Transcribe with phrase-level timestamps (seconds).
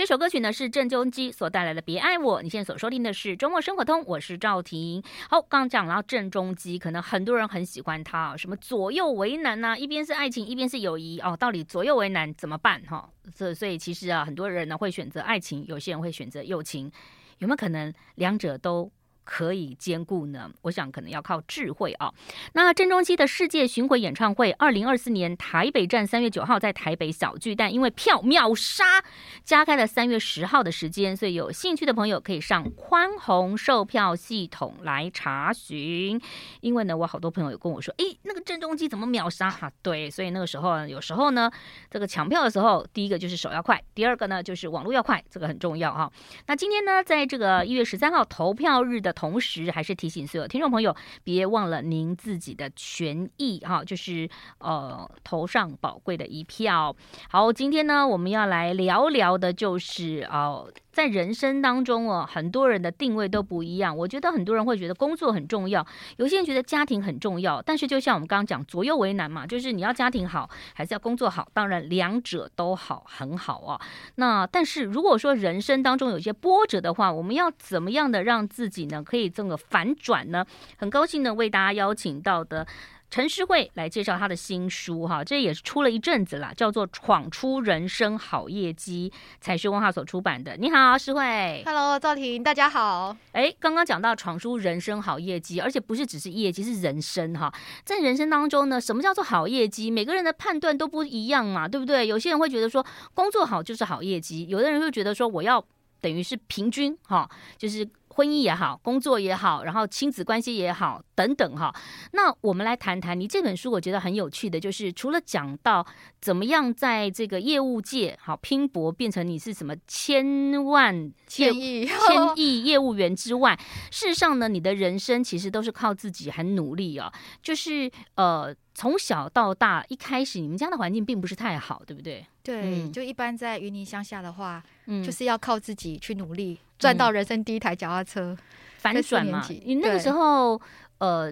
[0.00, 2.40] 这首歌曲呢是郑中基所带来的《别爱我》。
[2.42, 5.02] 你现在所收听的是《周末生活通》，我是赵婷。
[5.28, 12.82] 好，刚刚讲到郑中基，可能很多人很喜欢他，什么左右为难呐、一边是爱情，一边是友谊哦，到底左右为难怎么办？
[12.88, 16.90] 哈、哦，所以其实啊，很多人呢会选择爱情，有些人会选择友情，
[17.36, 18.90] 有没有可能两者都？
[19.32, 20.50] 可以兼顾呢？
[20.62, 22.12] 我想可能要靠智慧啊。
[22.54, 29.04] 那郑中基的世界巡回演唱会，二零二四年台北站三月九号在台北小巨蛋，因为票秒杀，
[29.44, 36.20] 加开了三月十号的时间，所以有兴趣的朋友可以上宽宏售票系统来查询。
[36.60, 39.48] 因为呢，我好多朋友有跟我说，诶，那个郑中基怎么秒杀？
[39.48, 41.48] 哈，对，所以那个时候有时候呢，
[41.88, 46.10] 这个抢票的时候，第一个就是手要快，第二个呢就是网络要快，这个很重要哈。
[46.48, 49.14] 那今天呢，在这个一月十三号投票日的。
[49.20, 54.26] 同时，还是提醒所有听众朋友，别忘了您自己的权益哈，就是
[54.60, 56.96] 呃投上宝贵的一票。
[57.28, 60.72] 好，今天呢，我们要来聊聊的，就是哦。
[60.92, 63.96] 在人生当中哦，很多人的定位都不一样。
[63.96, 67.62] 我觉得很多人会觉得工作很重要，有些人觉得家庭很重要。
[67.62, 71.48] 但是就像我们刚刚讲，左右为难嘛，就是你要家庭好，还是要工作好？
[71.52, 73.80] 当然两者都好，很好啊。
[74.16, 80.44] 那但是如果说人生当中有一些波折的话，我们要怎么样的让自己呢可以这个反转呢？
[80.76, 82.66] 很高兴呢为大家邀请到的。
[83.10, 90.56] 陈诗慧来介绍她的新书，哈，这也是出了一阵子了，叫做《闯出人生好业绩》，才学文化所出版的。
[90.56, 91.62] 你好，诗慧。
[91.66, 93.16] Hello，赵婷，大家好。
[93.32, 97.52] 哎，刚刚讲到闯出人生好业绩，而且不是只是业绩，是人生哈。
[97.84, 99.90] 在人生当中呢，什么叫做好业绩？
[99.90, 102.06] 每个人的判断都不一样嘛，对不对？
[102.06, 105.64] 有些人会觉得说工作好就是好业绩，有的人会觉得说我要
[106.00, 107.88] 等于是平均哈，就是。
[108.20, 111.74] 婚姻也好，工作也好，然后亲子关系也好，等等哈。
[112.12, 115.86] 那我们来谈谈你这本书，我觉得很有趣的，就是除了讲到
[116.20, 121.96] 怎么样在这个业务界好拼搏，变成你是什么千万千亿千
[122.36, 123.58] 亿业务员之外，
[123.90, 127.10] 事实上呢，你的人生其实都是靠自己很努力啊。
[127.42, 132.24] 就是呃，从小到大，一开始你们家的环境并不是太好，对不对？
[132.42, 136.58] 对，嗯、就一般在云林乡下的话，嗯，就是要靠自己去努力。
[136.78, 138.34] 赚到人生第一台脚踏车，
[138.78, 139.46] 反转嘛？
[139.66, 140.58] 你那个时候，
[140.96, 141.30] 呃。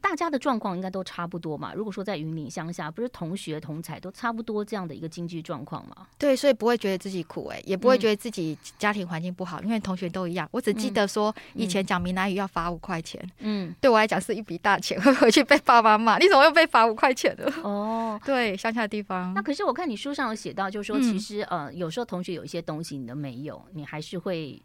[0.00, 1.74] 大家的状况应该都差不多嘛。
[1.74, 6.06] 如果说在云林乡下，不是同学同才都差不多这样的一个经济状况嘛？
[6.18, 10.48] 对，所以不会觉得自己苦哎、欸，也不会觉得自己家庭环境不好，嗯、因为同学都一样。
[10.50, 16.16] 我只记得说以前讲闽南语要罚五块钱，嗯，对我来讲是一笔大钱，会回去被爸爸骂。
[16.22, 17.52] 你怎么又被罚五块钱的？
[17.62, 19.34] 哦，对，乡下的地方。
[19.34, 24.62] 那可是我看你书上有写到，就是说其实、嗯、呃，有时候同学有一些东西你都没有，你还是会。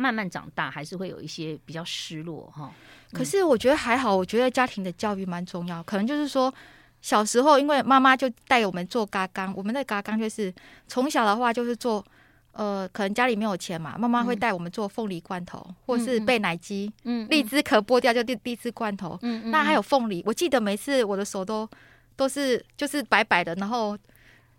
[0.00, 2.72] 慢慢长大，还是会有一些比较失落哈。
[3.12, 5.82] 可是我觉得还好，我觉得家庭的教育蛮重要。
[5.82, 6.52] 可能就是说，
[7.02, 10.52] 小时候因为妈妈就带我们做嘎缸，我们的嘎缸就是
[10.88, 12.04] 从小的话就是做，
[12.52, 20.22] 呃，可能家里没有钱嘛，妈妈会带我们做凤梨罐头，嗯、或是贝奶鸡，嗯，荔枝壳剥掉就荔荔枝罐头，嗯嗯，那还有凤梨。
[20.24, 21.68] 我记得每次我的手都
[22.16, 23.98] 都是就是白白的，然后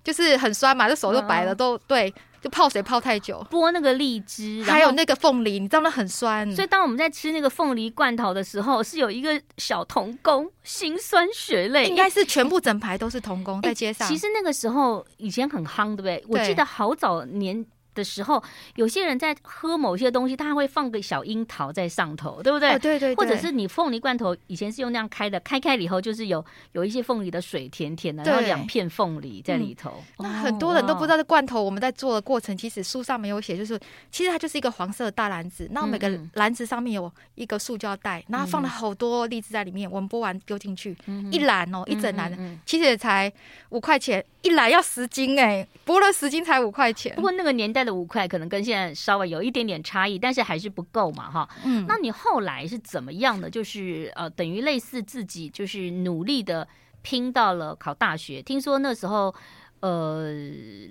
[0.03, 2.13] 就是很酸嘛，这手都白了，都对。
[2.41, 6.51] 就泡水泡太久，剥那个荔枝，还有那个凤梨，你知道那很酸。
[6.55, 11.87] 所以当我们在吃那个凤梨罐头的时候，是有一个小童工，心酸血泪。
[11.87, 14.07] 应该是全部整排都是童工在街上。
[14.07, 16.17] 其实那个时候以前很夯，对不对？
[16.17, 17.63] 对，我记得好早年。
[17.93, 18.41] 的时候，
[18.75, 22.69] 有些人在喝某些东西，他还会放个小樱桃在上头，对不对？
[22.69, 23.15] 哦、对，对对。
[23.15, 30.01] 或者是你凤梨罐头，以前是用那样开的，开开了以后就是有有一些凤梨的水，甜甜的，然后两片凤梨在里头。
[30.19, 33.77] 那很多人都不知道这罐头我们在做的过程，其实书上没有写，就是
[34.09, 43.31] 其实它就是一个黄色的大篮子，那每个篮子上面有一个塑胶袋，然后放了好多荔枝在里面，我们剥完丢进去，嗯、一篮哦，一整篮的，其实也才
[43.69, 47.13] 五块钱一篮，要十斤哎，剥了十斤才五块钱。
[47.15, 47.80] 不过那个年代。
[47.83, 51.49] 的五块可能跟现在稍微有一点点差异，但是还是不够嘛，哈。
[51.63, 53.49] 嗯，那你后来是怎么样的？
[53.49, 56.67] 就是呃，等于类似自己就是努力的
[57.01, 58.41] 拼到了考大学。
[58.41, 59.33] 听说那时候
[59.79, 60.31] 呃，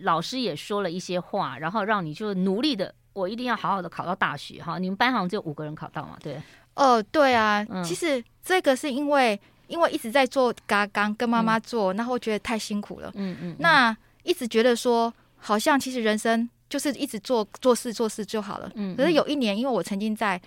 [0.03, 4.63] 老师也说了一些话，然后让你就努力的，我一定要好好的考到大学。
[4.63, 6.17] 哈，你们班好像只有五个人考到嘛？
[6.21, 6.35] 对。
[6.75, 7.65] 哦、呃，对啊。
[7.69, 9.39] 嗯、其实这个是因为
[9.69, 13.11] 因为一直在做嘎刚跟妈妈做，嗯、然后觉得太辛苦了。
[13.15, 13.51] 嗯嗯。
[13.53, 16.49] 嗯那一直觉得说，好像其实人生。
[16.71, 18.71] 就是一直做做事做事就好了。
[18.77, 20.41] 嗯，可是有一年，因为我曾经在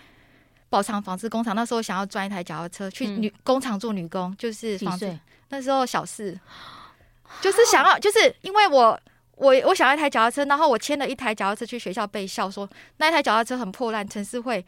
[0.69, 5.19] 宝长纺织工厂，那时候想要赚一台脚踏车去女工厂做女工，就是纺织。
[5.49, 6.39] 那时候小四，
[7.41, 8.99] 就是想要， 就是因为我
[9.35, 12.67] 我我想要一台脚踏车，然后我牵了一台脚踏车去学校被笑说
[12.97, 14.07] 那一台脚踏车很破烂。
[14.07, 14.65] 陈诗慧，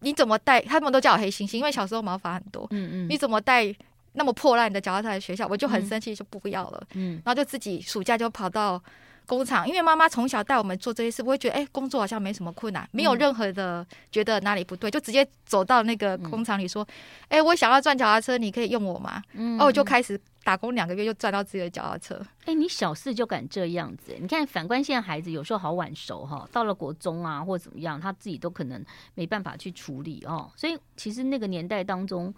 [0.00, 0.60] 你怎么带？
[0.60, 2.66] 他们都叫我黑猩猩，因为小时候毛发很多。
[2.70, 3.74] 嗯嗯，你怎么带
[4.12, 5.46] 那么破烂的脚踏车来学校？
[5.48, 6.86] 我就很生气，就不要了。
[6.92, 8.80] 嗯，然后就自己暑假就跑到。
[9.26, 16.86] 工厂，因为妈妈从小带我们做这些事，我会觉得哎、欸，工作好像没什么困难，没有任何的觉得哪里不对，就直接走到那个工厂里说，
[17.28, 19.22] 哎、我想要赚脚踏车，你可以用我吗？
[19.32, 22.14] 嗯，哦，我就开始打工两个月，就赚到自己的脚踏车。
[22.42, 24.16] 哎、欸，你小事就敢这样子？
[24.20, 28.84] 你看，反观现在孩子有时候好晚熟哈，到了国中啊或者怎么样，他自己都可能
[29.14, 30.50] 没办法去处理哦。
[30.54, 32.32] 所以其实那个年代当中，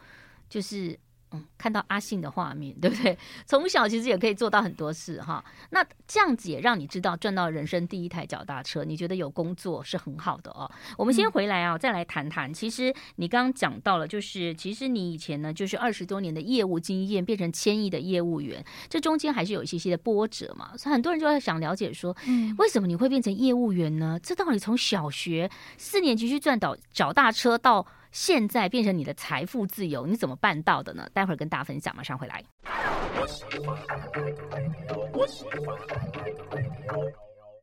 [0.48, 0.98] 就是。
[1.32, 3.18] 嗯，看到阿信的画面， 对不对？
[3.46, 5.44] 从小其实也可以做到很多事哈。
[5.70, 10.70] 那这样子也让你知道赚到人生第一台脚踏车，你觉得有工作是很好的哦。
[10.96, 12.52] 我们先回来啊，再来谈谈。
[12.52, 20.76] 其实你刚刚讲到了，就是其实你以前呢，就是二十多年的业务经验变成千亿的业务员，这中间还是有一些些的波折嘛。
[20.76, 24.18] 所以很多人就在想了解说，嗯，为什么你会变成业务员呢？
[24.22, 27.86] 这到底从小学四年级去赚到脚踏车到。
[28.10, 31.08] 现在变成你的财富自由，你怎么办到的呢？
[31.12, 32.42] 待会儿跟大家分享，马上回来。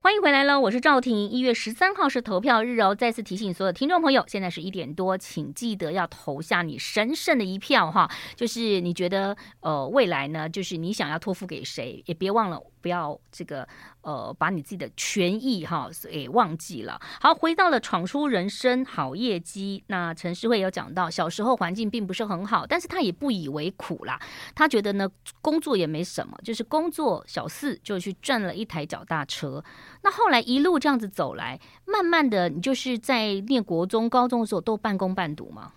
[0.02, 1.28] 欢迎回来了，我是赵婷。
[1.30, 8.08] 一月十三号是投票日哦，再次提醒所有听众朋友，现在是一点多，请记得要投下你神圣的一票哈。
[8.36, 12.62] 就是你觉得呃未来呢，就是你想要托付给谁，也别忘了。
[12.82, 13.68] 不要这个
[14.06, 17.02] 呃，把你自己的权益哈给忘记了。
[17.20, 19.84] 好，回到了闯出人生好业绩。
[19.88, 24.22] 那陈诗慧有讲到，小时候环境并不是很好，但是他也不以为苦啦。
[24.54, 25.10] 他觉得呢，
[25.42, 29.64] 工作也没什么，就是工作小四就去赚了一台脚踏车。
[30.04, 35.72] 那后来一路这样子走来，慢慢的，你就是在念国中、高中的时候都半工半读吗？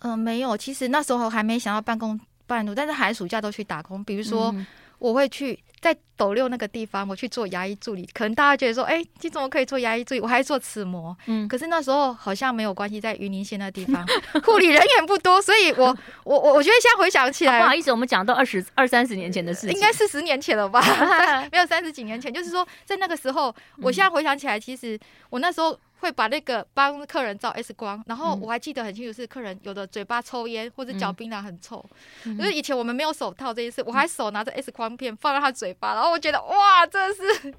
[0.00, 4.50] 嗯、呃，没有，其实那时候还没想到半工半读，但是寒暑假都去打工，比如说。
[4.50, 4.66] 嗯
[4.98, 8.08] 我会去在斗六那个地方，我去做牙医助理。
[8.12, 10.20] 可能大家觉得说，哎，你怎么可以做牙医助理？
[10.20, 11.16] 我还做齿模。
[11.26, 14.04] 嗯，可是那时候好像没有关系，在云林县那地方，
[14.44, 20.80] 护理人员不多，所以我我我我觉得现在回想起来，不好意思，我们讲到二十二三十年前的事情，应该四十年前了吧？
[21.52, 24.98] 没有三十几年前，就是说在那个时候，我现在回想起来，其实
[25.30, 25.78] 我那时候。
[26.00, 31.84] 会把那个帮客人照 X 光，然后我还记得很清楚，是客人有的嘴巴抽烟或者嚼槟榔很臭。
[32.24, 37.54] 因为、嗯、以前我们没有手套这件事，我还手拿着 X 光片放在他嘴巴，然后我觉得哇，真的是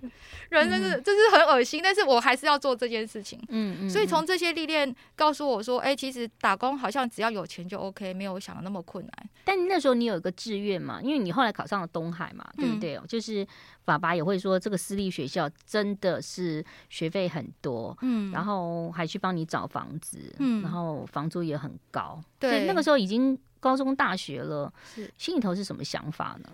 [0.49, 3.39] 人真是真是很恶心，但是我还是要做这件事情。
[3.49, 3.89] 嗯嗯。
[3.89, 9.29] 所以从这些历练告诉我说，哎，其实打工好像只要有钱就 OK，没有想的那么困难。
[9.43, 10.99] 但那时候你有一个志愿嘛？
[11.01, 12.95] 因为你后来考上了东海嘛，对不对？
[12.95, 13.45] 嗯、就是。
[13.89, 26.49] 爸爸也会说，这个私立学校真的是学费很多，嗯，然后还去帮你找房子，嗯，然后房租也很高，对，所以那个时候已经高中大学了，是心里头是什么想法呢？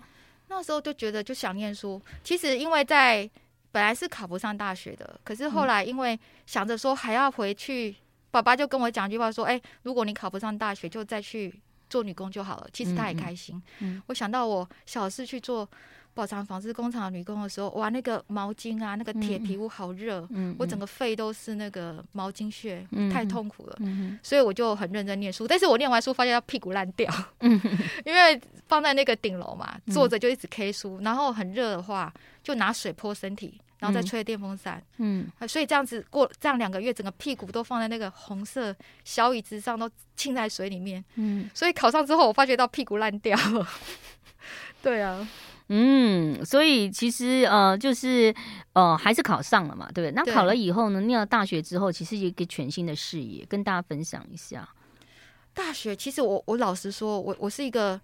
[0.47, 3.29] 那时候就觉得就想念书，其实因为在
[3.73, 7.95] 本来是考不上大学的，可是后来因为想着说还要回去，嗯、
[8.31, 11.53] 爸爸就跟我讲一句话说，哎，如果你考不上大学，就再去
[11.89, 12.67] 做女工就好了。
[12.71, 15.69] 其实他也开心，嗯，嗯我想到我小四去做。
[16.15, 20.25] 宝藏纺织工厂女工的时候，哇，那个毛巾啊，那个铁皮屋好热，
[20.57, 23.75] 我整个肺都是那个毛巾屑，嗯、太痛苦了。
[23.81, 27.59] 嗯、所以我就很认真念书，但是我念完书发现他屁股烂掉，嗯、
[28.05, 38.73] 因为放在那个顶楼嘛，坐着就一直 K 书，然后很热的话就拿水泼身体，然后再吹电风扇，嗯，所以这样子过这样两个月，整个屁股都放在那个红色
[39.03, 43.37] 小椅子上，都浸在水里面，嗯，所以考上之后，我发觉到屁股烂掉。
[43.37, 43.67] 了，
[44.81, 45.27] 对啊。
[45.67, 48.33] 嗯，所以其实呃，就是
[48.73, 50.11] 呃，还是考上了嘛，对不对？
[50.11, 54.69] 那考了以后呢，念了大学之后，其实一个全新的视野，跟大家分享一下。
[55.55, 57.99] 大学其实我我老实说，我我是一个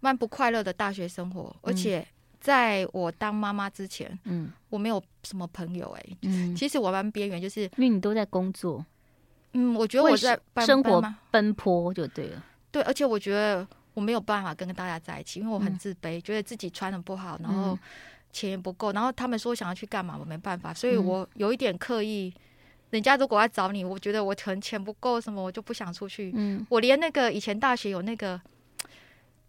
[0.00, 2.06] 蛮不快乐的大学生活，而且
[2.40, 8.82] 在我当妈妈之前，嗯，我没有什么朋友、欸，哎，嗯， 其实我蛮边缘，就是因为你都在工作，
[9.52, 13.68] 嗯，我觉得我在生活奔波就对了，对，而且我觉得。
[13.94, 17.78] 我没有办法跟大家在一起，因为我很自卑，嗯、觉得自己穿的不好，然后
[18.32, 22.32] 钱也不够，然后他们说想要去干嘛，我没办法，所以我有一点刻意。
[22.90, 26.30] 人家如果要找你，我觉得我可能钱不够什么，我就不想出去。
[26.34, 28.40] 嗯，我连那个以前大学有那个。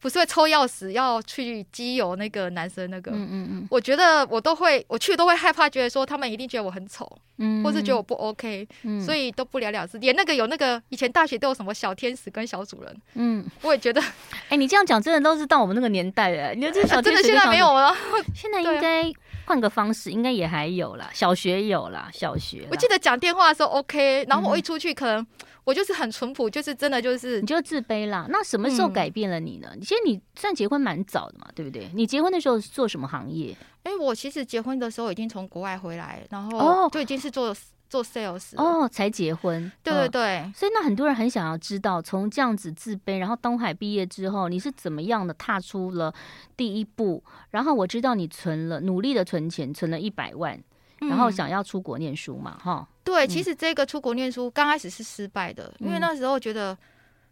[0.03, 9.97] 不是会抽钥匙要去机油那个男生那个，嗯嗯嗯，我觉得我都会，我去都会害怕，觉得说他们一定觉得我很丑，嗯，或是觉得我不 OK，嗯，所以都不了了之。
[9.99, 14.03] 连那个有那个以前大学都有什么小天使跟小主人，嗯，我也觉得，
[14.49, 16.53] 哎，你这样讲真的都是到我们那个年代了。
[16.53, 17.95] 你说这小 天使真的现在没有了，
[18.35, 19.09] 现在应该
[19.45, 22.67] 换个方式，应该也还有啦，小学有啦，小学。
[22.69, 25.25] 我记得讲电话的时候 OK，然后我一出去可能。
[25.63, 28.25] 我就是很淳朴，就是真的就是，你就自卑啦。
[28.29, 29.69] 那什么时候改变了你呢？
[29.73, 31.89] 嗯、其实你算结婚蛮早的嘛，对不对？
[31.93, 33.55] 你结婚的时候是做什么行业？
[33.83, 37.55] 哎、欸，我其实结婚的时候已经从国外回来，然后就已经是做、哦、
[37.89, 39.71] 做 sales 哦，才结婚。
[39.81, 46.13] 对对对、哦，所以那很多人很想要知道，从这样子自卑，然后东海毕业之后，你是怎么样的踏出了
[46.57, 47.23] 第一步？
[47.51, 50.61] 然后我知道你存了，努力的存钱，存了一百万。
[50.99, 52.87] 然后想要出国念书嘛，哈。
[53.03, 56.77] 对，其实这个出国念书刚开始是失败的，因为那时候觉得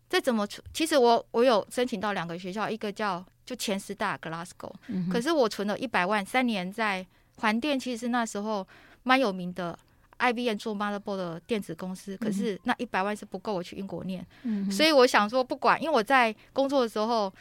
[0.09, 4.71] 再怎么出，其实我我有申请到两个学校，一个叫就前十大 Glasgow，
[5.11, 7.05] 可是我存了一百万，三年在
[7.37, 8.67] 环电，其实那时候
[9.03, 9.77] 蛮有名的
[10.19, 14.25] ，IBM 做 motherboard 的电子公司，可是那一百万是不够我去英国念，
[14.69, 17.33] 所以我想说不管，因为我在工作的时候，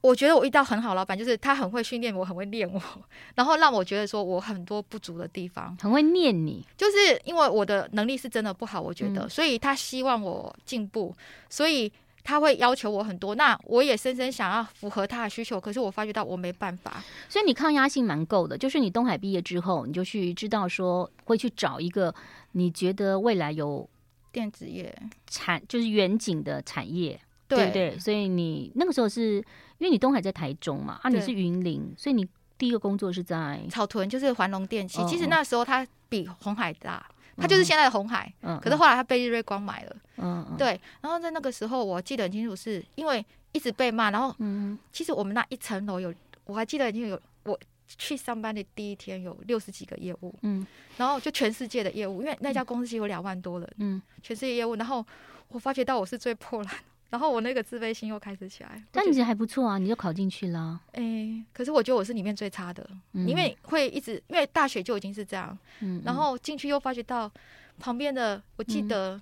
[0.00, 2.80] 我觉得我遇到很好老板，就是他很会训练我，很会练我，
[3.36, 11.14] 然后让我觉得说我很多不足的地方，很会念你，就是因为我的能力是真的不好，我觉得，嗯、所以他希望我进步，
[11.50, 11.92] 所以
[12.24, 13.34] 他会要求我很多。
[13.34, 17.02] 那我也深深想要符合他的需求，可是我发觉到我没办法。
[17.28, 22.14] 所以你抗压性蛮够的，就是你东海毕业之后，你就去知道说会去找一个
[22.52, 23.88] 你觉得未来有
[24.32, 27.20] 电子业产就是远景的产业。
[27.56, 29.34] 对对，所以你那个时候是
[29.78, 32.26] 因为你东海在台中嘛，啊，你是云林，所以你
[32.56, 35.04] 第一个工作是在草屯，就是环龙电器。
[35.06, 37.04] 其实那时候它比红海大，
[37.36, 38.30] 它就是现在的红海。
[38.62, 39.96] 可是后来它被日月光买了。
[40.18, 40.78] 嗯，对。
[41.00, 44.10] 然后在那个时候，我记得很清楚，是因为一直被骂。
[44.10, 46.12] 然后，嗯，其实我们那一层楼有，
[46.44, 50.34] 我还记得已经有我去上班的第一天有六十几个业务。
[50.42, 50.66] 嗯，
[50.98, 53.74] 然后就全世界的业务，因为那家公司其实有两万多人。
[53.78, 54.74] 嗯，全世界业务。
[54.74, 55.04] 然后
[55.48, 56.74] 我发觉到我是最破烂。
[57.10, 60.80] 然后我那个自卑心又开始起来，但你觉得还不错啊，你就考进去了。
[60.92, 66.02] 哎、欸，可是我觉得我是里面最差的，嗯、因为会一直因为大学就已经是这样，嗯嗯。
[66.04, 67.30] 然后进去又发觉到
[67.78, 69.20] 旁边的，我记得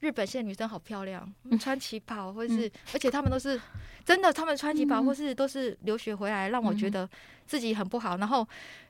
[0.00, 3.60] 日本现在女生好漂亮，嗯、穿旗袍或者是，嗯、而且他们都是
[4.04, 7.08] 真的，他们穿旗袍或是都是留学回来，让我觉得
[7.46, 8.46] 自己很不好，然后。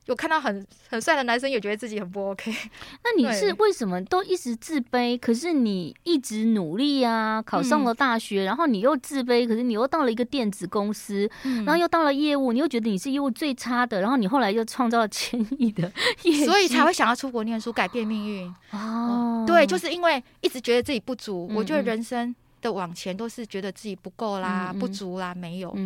[0.07, 2.52] 有看到很很帅的男生，也觉得自己很不 OK。
[3.05, 5.17] 那你是为什么都一直自卑？
[5.17, 9.47] 可是你一直努力啊，考上了大学，然后你又自卑。
[9.47, 11.31] 可是你又到了一个电子公司，
[11.64, 14.00] 然后又到了业务，你又觉得你是业务最差的。
[14.00, 15.83] 然后你后来又创造了千亿的
[16.23, 18.52] 业绩，所以才会想要出国念书，改变命运。
[18.73, 19.20] 哦，
[19.50, 21.50] 对，就是因为一直觉得自己不足。
[21.54, 25.76] 我觉得人生的往前都是觉得自己不够啦、不足啦、没有。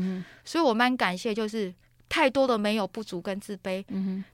[0.44, 1.74] 所以我蛮感谢，就是。
[2.06, 3.84] 太多的没有不足跟自卑，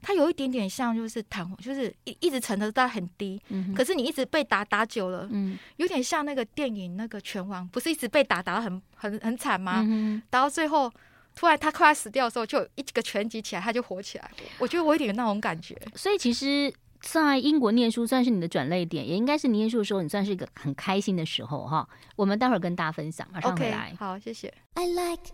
[0.03, 9.83] 它有一点点像就是弹，就是一一直沉的在很低，嗯、可是你一直被打打久了，嗯、有点像那个电影那个拳王，不是一直被打打得很很很惨吗？
[9.87, 10.91] 嗯、打到最后，
[11.33, 14.29] 突然他快要死掉的时候，就一个拳击起来，他就活起来。
[14.59, 15.75] 我觉得我有点那种感觉。
[15.95, 16.71] 所以其实，
[17.01, 21.87] 在英国念书算是你的转泪点，也应该是你念书的时候，你算是一个很开心的时候哈。
[22.15, 23.91] 我们待会儿跟大家分享，马上回来。
[23.93, 24.53] Okay, 好，谢谢。
[24.75, 25.31] I like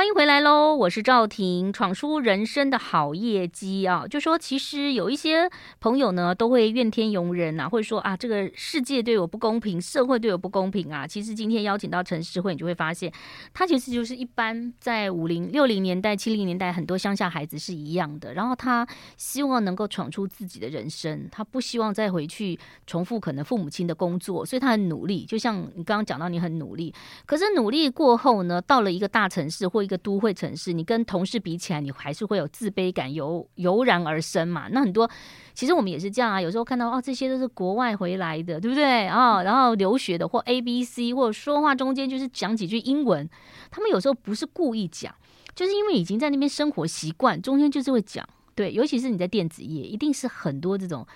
[0.00, 0.74] 欢迎回来喽！
[0.74, 4.06] 我是赵婷，闯出人生的好业绩啊！
[4.08, 5.46] 就说其实有一些
[5.78, 11.06] 朋友呢，都会怨天尤人啊，或者说啊，这个世界对我不公平，社会对我不公平啊。
[11.06, 13.12] 其实今天邀请到陈诗慧，你就会发现，
[13.52, 18.32] 他其实就是一般在五零六零年代、七零年代很多乡下孩子是一样的。
[18.32, 18.88] 然后他
[19.18, 25.26] 希望能够闯出自己的人生，他不希望再回去重复可能父母亲的工作，所以他很努力。
[25.26, 26.94] 就像你刚刚讲到，你很努力，
[27.26, 34.68] 可是努力过后呢，到了一个大城市或一个都会城市，你跟同事比起来，你还是会有自卑感油油然而生嘛？
[34.68, 35.10] 那很多
[35.52, 36.40] 其实我们也是这样啊。
[36.40, 39.42] 有时候看到哦，这些都是国外回来的，对不对啊、哦？
[39.42, 43.28] 然后留学的或 A B C，或者说话中间就是讲几句英文，
[43.70, 45.12] 他们有时候不是故意讲，
[45.54, 48.24] 就是因为已经在那边生活习惯，中间就是会讲。
[48.54, 51.06] 对，尤其是你在电子业，一定是很多这种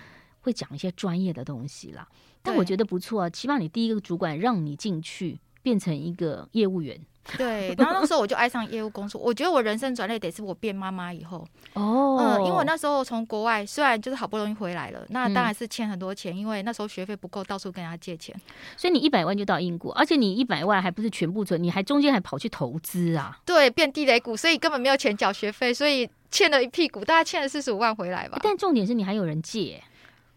[0.40, 2.08] 会讲一些专业的东西啦。
[2.42, 6.98] 但我觉得不错啊，起码你第一个主管让你进去变成一个业务员。
[7.36, 9.20] 对，然后那时候我就爱上业务工作。
[9.20, 18.34] 我觉得我人生转捩点是我变妈妈以后哦，嗯，因为我那时候从国外虽然就是好不容易回来了，那当然是欠很多钱，因为那时候学费不够，到处跟人家借钱。
[18.76, 23.38] 所以你一百万就到英国，而且你一百万还不是全部存，你还中间还跑去投资啊？
[23.44, 28.38] 对，变地雷股，所以根本没有钱缴学费，所以欠了一屁股，大概欠了四十五万回来吧。
[28.42, 29.82] 但重点是你还有人借。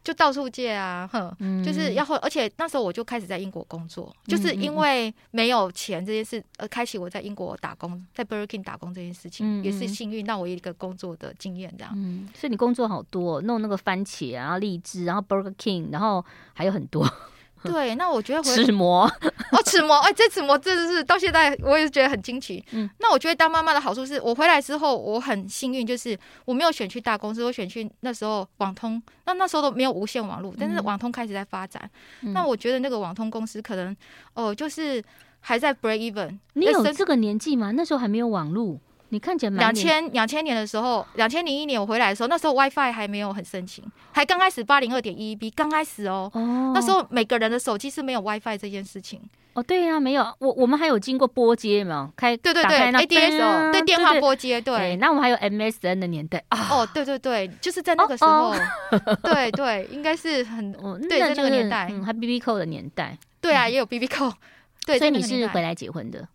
[0.08, 11.92] 就到处借啊，哼，就是要，而且那时候我就开始在英国工作，嗯、就是因为没有钱这件事呃开启我在英国打工，在 Burger King 打工这件事情，嗯、也是幸运让我有一个工作的经验这样。
[11.94, 16.24] 嗯，所以你工作好多，弄那个番茄，然后荔枝，然后 Burger King，然后
[16.54, 17.06] 还有很多。
[17.64, 19.04] 对，那我觉得齿模
[19.52, 22.64] 哦，齿模，哎，这齿模真的是到现在我也是觉得很惊奇。
[22.72, 31.90] 嗯，那我觉得当妈妈的好处是我回来之后我很幸运，就是我没有选去大公司，我选去那时候网通，那那时候都没有无线网络，但是网通开始在发展。
[32.22, 33.92] 嗯、那我觉得那个网通公司可能
[34.34, 35.04] 哦、呃，就是
[35.40, 36.38] 还在 break even。
[36.54, 37.72] 你有这个年纪吗？
[37.72, 38.80] 那时候还没有网络。
[39.10, 46.30] 你看起来两千两千年的时候，两千零一年我回来的时候，那时候 WiFi 还没有很盛行，还刚开始八零二点一 B 刚开始哦。
[46.34, 46.72] 哦。
[46.74, 49.22] 那时候每个人的手机是没有 WiFi 这件事情。
[49.54, 50.22] 哦，对呀、啊，没有。
[50.38, 52.12] 我我们还有经过拨接嘛？
[52.16, 54.96] 开对对对，ADS 哦对电话拨接对。
[54.98, 56.68] 那我们还有 MSN 的年代啊。
[56.70, 58.52] 哦，对对对，就是在那个时候。
[58.52, 58.56] 哦
[58.92, 60.72] 哦 对对，应该是很
[61.10, 63.18] 对在那个年代，嗯，还 BB Call 的年代。
[63.42, 64.34] 对啊，也有 BB Call。
[64.86, 66.28] 对，所以你是回来结婚的。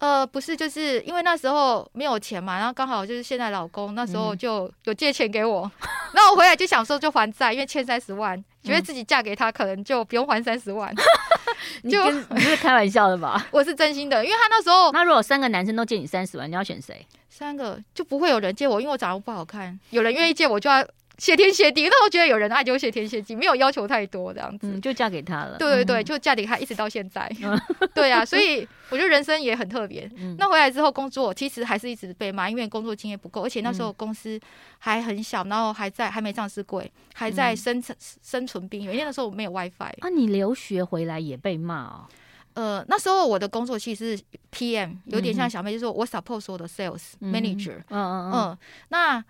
[0.00, 5.70] 呃，不是，就是因为那时候没有钱嘛，然后刚好就是现在老公那时候就有借钱给我，
[6.14, 10.90] 然后我回来就想说就还债，因为欠三十万，觉得自己嫁给他可能就不用还三十万，
[11.90, 13.46] 就你是开玩笑的吧？
[13.50, 17.06] 我是真心的，因为他那时候，那如果三个男生都借你三十万，你要选谁？
[17.28, 20.82] 三个就不会有人借我，因为我长得不好看，有人愿意借我就要。
[21.20, 25.58] 谢天谢地，那我觉得有人爱就谢天谢地，没有要求太多这样子，嗯、就嫁给他了。
[25.58, 27.30] 对对对，嗯、就嫁给他，一直到现在。
[27.42, 27.60] 嗯、
[27.94, 30.10] 对啊，所以我觉得人生也很特别。
[30.16, 34.40] 嗯、那回来之后工作，其实还是一直被骂，因为工作经验不够，而且那时候公司
[34.78, 39.92] 还很小，然后还在还没上市柜，还在生存、嗯、生存边缘，因为那时候我没有 WiFi。
[40.00, 42.06] 啊，你留学回来也被骂哦？
[42.54, 47.76] 呃，那时候我的工作其实是 PM，有点像小妹，就是说我 support 所有的 sales manager。
[47.90, 48.58] 嗯嗯嗯。
[48.88, 49.22] 那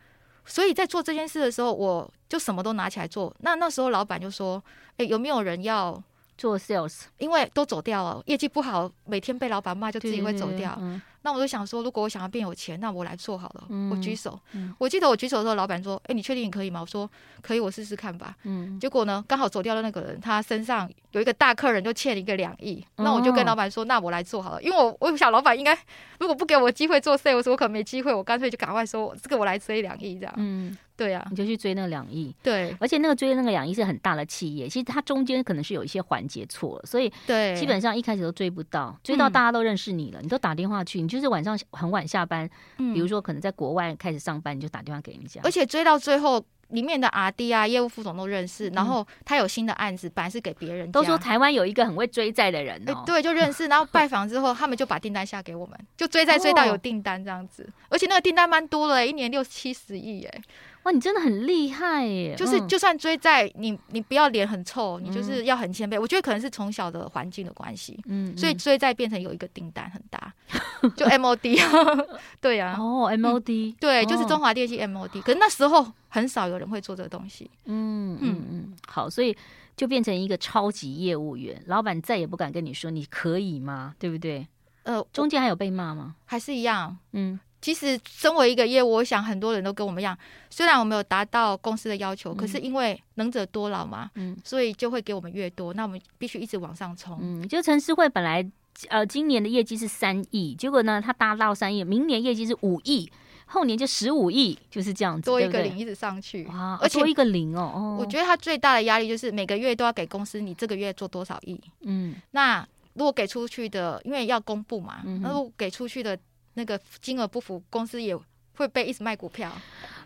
[0.45, 3.35] 所以在做这件事的时候，我就什么都拿起来做。
[3.41, 4.63] 那那时候老板就说
[4.99, 6.03] ：“诶，有没有人要
[6.37, 7.03] 做 sales？
[7.19, 10.77] 因为都走掉了，业绩不好，每天被老板骂，就自己会走掉。”
[11.23, 13.65] 那我就想说，如果我想要变有钱，那我来做好了。
[13.69, 14.39] 嗯、我举手。
[14.53, 17.11] 嗯、我记得我举手的时候，老板说：“哎、欸，你确定你可以吗？”我说
[17.43, 18.81] ：“可以，我试试看吧。”嗯。
[18.81, 22.83] 结果呢，刚好走掉的那个人，他身上有一个大客人，就欠了一个两亿。
[22.97, 25.77] 哦、那我就跟老板说：“那我来做好了。”因为我我想，老板应该
[26.19, 28.15] 如果不给我机会做 sales，我可能没机会。
[28.15, 30.77] 我干脆就赶快说：“这个我来追两亿这样。”嗯。
[31.01, 32.31] 对啊，你就去追那个两亿。
[32.43, 60.43] 对，而且那个追的那个两亿是很大的企业，其实它中间可能是有一些环节错了，所以对，基本上一开始都追不到，追到大家都认识你了，嗯、你都打电话去，你就是晚上很晚下班，嗯、比如说可能在国外开始上班，你就打电话给人家，而且追到最后，里面的 RD 啊、业务副总都认识，然后他有新的案子，本来是给别人，都说台湾有一个很会追债的人哦、欸，对，就认识，然后拜访之后，他们就把订单下给我们，就追债追到有订单这样子，哦、而且那个订单蛮多的，一年六七十亿哎。
[60.85, 62.35] 哇，你真的很厉害耶！
[62.37, 66.01] 就是就算追债，你你不要脸很臭，你就是要很谦卑。
[66.01, 70.33] 我觉得可能是从小的环境的关系，嗯，所以追债变成有一个订单很大，
[70.97, 71.61] 就 MOD，
[72.41, 75.21] 对呀，哦，MOD，对，就是中华电信 MOD。
[75.21, 78.77] 可是那时候很少有人会做这个东西，嗯嗯嗯。
[78.87, 79.37] 好，所以
[79.77, 83.95] 就变成一个超级业务员，老板再也不敢跟你说你可以吗？
[83.99, 84.47] 对不对？
[84.85, 86.15] 呃，中间还有被骂吗？
[86.25, 86.97] 还是一样？
[87.13, 87.39] 嗯。
[87.61, 90.17] 其实，身为一个业务，我想很多人都跟我们一样。
[90.49, 95.75] 虽然我们有达到公司的要求，嗯、可是因为能者多劳嘛，嗯，所以就会给我们越多。
[95.75, 97.19] 那我们必须一直往上冲。
[97.21, 98.43] 嗯，就陈思慧本来
[98.89, 103.11] 呃今年的业绩是三亿，结果呢，他达到三亿，明年业绩是五亿，
[103.45, 106.45] 后年就十五亿，就是这样子，多一个零一直上去。
[106.47, 107.71] 哇，而且多一个零哦。
[107.75, 111.61] 哦，我觉得他最大的压力就是每个月都要给公司，你这个月做多少亿？
[111.83, 116.19] 嗯，那如果给出去的，因为要公布嘛，那如果给出去的。
[116.55, 118.17] 那个金额不符，公司也
[118.57, 119.53] 会被一直卖股票。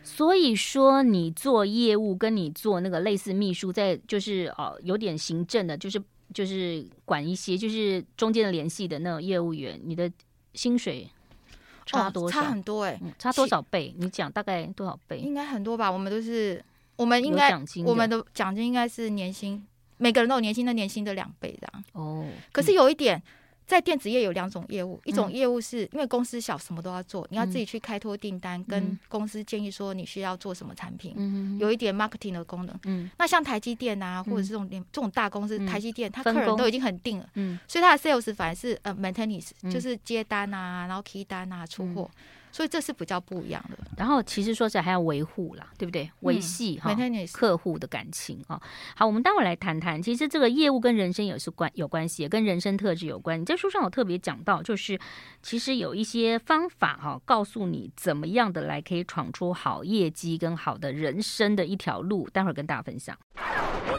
[0.03, 6.01] 所以说，你做业务跟你做那个类似秘书，在就是哦有点行政的，就是
[6.35, 10.11] 就是管一些就是中间的联系的那种业务员，你的
[10.53, 11.09] 薪水
[11.87, 12.39] 差多少？
[12.39, 13.95] 哦、差很多哎、欸嗯，差多少倍？
[13.97, 15.17] 你讲大概多少倍？
[15.17, 15.91] 应该很多吧。
[15.91, 16.63] 我们都是
[16.97, 17.51] 我们应该
[17.87, 21.85] 我们的奖金应该是年薪，每个人都有年薪的年薪的两倍这样。
[21.93, 23.17] 哦，可是有一点。
[23.17, 23.23] 嗯
[23.67, 33.11] 在电子业有两种业务，一种业务是因为公司小，什么都要做，你要自己去开拓订单，跟公司建议说你需要做什么产品，有一点 marketing 的功能。
[33.19, 37.29] 那像台积电啊，或者是这种这种大公司，台积电它客人都已经很定了，
[37.67, 42.11] 所以它的 sales 反而是呃 maintenance，就是接单啊，然后 key 单啊，出货。
[42.55, 43.77] 所以这是比较不一样的。
[43.97, 46.09] 然后其实说起来还要维护啦，对不对？
[46.21, 46.95] 维系哈
[47.33, 48.63] 客户的感情啊。
[48.95, 50.01] 好，我们待会来谈谈。
[50.01, 53.41] 其实这个业务跟人生也是关有关系，也跟人生特质有关。
[53.41, 54.97] 你在书上有特别讲到，就是
[55.43, 62.29] 其实有一些方法哈，告诉你怎么样的来可以闯出好业绩跟好的人生的一条路。
[62.31, 63.19] 待会儿跟大家分享。
[63.35, 63.99] 欢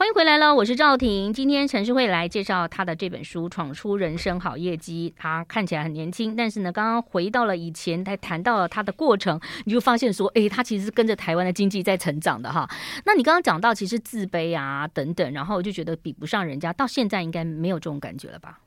[0.00, 1.30] 欢迎回来了，我是赵婷。
[1.30, 5.12] 今天陈诗慧来介绍她的这本书《闯出人生好业绩》。
[5.20, 12.66] 她看起来很年轻，但是呢，刚刚回到了以前，在谈到了她的过程，你就发现说，哎，她其实是跟着台湾的经济在成长的哈。
[13.04, 18.58] 那你刚刚讲到，其实自卑啊等等，然后我就觉得比不上人家，到现在应该没有这种感觉了吧？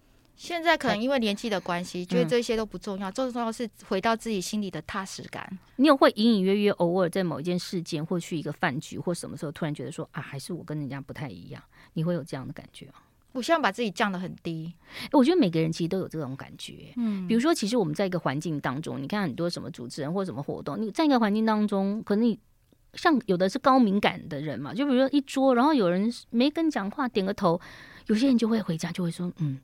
[0.44, 5.58] 现在可能因为年纪的关系，觉得这些都不重要，最重要是回到自己心里的踏实感。
[5.78, 12.96] 你有会隐隐约约偶尔在某一件事件，或去一个饭局或什么时候，突然觉得说啊，还是我跟人家不太一样，你会有这样的感觉吗？
[13.32, 14.74] 我希望把自己降得很低。
[15.14, 16.94] 我觉得每个人其实都有这种感觉。
[16.98, 22.38] 嗯，比如说，其实我们在一个环境当中，你看很多什么主持人或什么活动，你在一个环境当中，可能你
[22.96, 27.58] 像有的是高敏感的人嘛，就比如说一桌，然后有人没跟讲话，点个头，
[28.08, 29.58] 有些人就会回家就会说，嗯，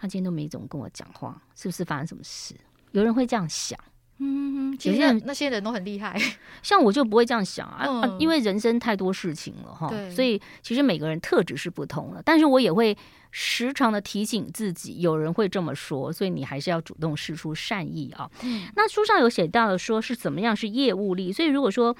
[0.00, 2.54] 他今天都没怎么跟我讲话，是不是发生什么事？
[2.92, 3.78] 有人会这样想。
[4.22, 6.18] 嗯，其实那些人都很厉害，
[6.62, 12.22] 像我就不会这样想啊，嗯、啊，因为人生太多事情了哈，对所以其实每个人特质是不同的。
[12.24, 12.96] 但是我也会
[13.30, 18.30] 时常的提醒自己，有人会这么说，所以你还是要主动释出善意啊。
[18.42, 21.94] 嗯、那书上有写到了说是怎么样是业务力，所以如果说。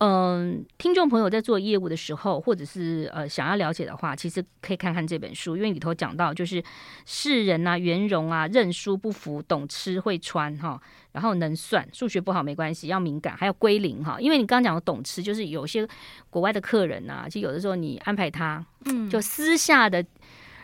[0.00, 6.64] 嗯，听众朋友在做业务的时候，或者是呃想要了解的话，其实可以看看这本书，因为里头讲到就是
[7.04, 10.80] 世人啊、圆融啊、认输不服、懂吃会穿哈，
[11.12, 14.18] 然后能算，数学不好没关系，要敏感，还要归零哈。
[14.18, 15.86] 因为你刚刚讲的懂吃，就是有些
[16.30, 20.02] 国外的客人啊，就有的时候你安排他，嗯，就私下的。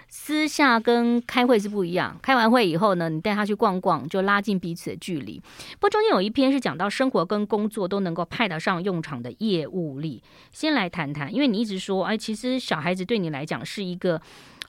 [0.08, 5.38] 私下跟开会是不一样，开完会以后呢，你带他去逛逛，就拉近彼此的距离。
[5.74, 10.22] 不过中间有一篇是讲到生活跟工作都能够派得上用场的业务力。
[10.52, 14.20] 先来谈谈，因为你一直说，哎，其实小孩子对你来讲是一个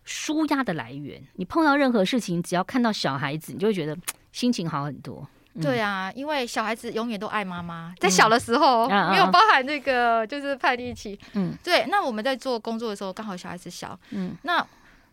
[0.03, 1.21] 舒压的来源。
[1.35, 3.95] 你碰到任何事情，只要看到小孩子，你就会觉得
[4.31, 5.27] 心情好很多。
[5.53, 11.17] 嗯、对啊，因为小孩子永远都爱妈妈，在小的时候、嗯、没有包含那个就是叛逆期。
[11.33, 11.85] 嗯，对。
[11.89, 13.97] 那我们在做工作的时候，刚好小孩子小。
[14.09, 14.65] 嗯，那。